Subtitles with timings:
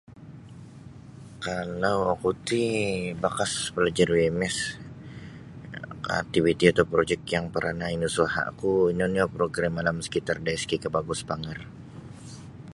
[1.45, 2.63] Kalau oki ti
[3.23, 4.57] bakas palajar UMS
[6.21, 11.59] aktiviti atau projik yang parnah inusahaku ino nio Progrim Alam Sekitar da SK Kabagu Sepanggar.